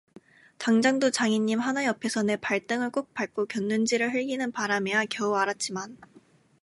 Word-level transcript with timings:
당장두 0.57 1.11
장인님, 1.11 1.59
하나 1.59 1.85
옆에서 1.85 2.23
내 2.23 2.35
발등을 2.35 2.89
꾹 2.89 3.13
밟고 3.13 3.45
곁눈질을 3.45 4.11
흘기는 4.15 4.51
바람에야 4.51 5.05
겨우 5.11 5.35
알았지만…… 5.35 5.95